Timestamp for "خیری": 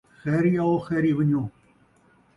0.19-0.53, 0.87-1.11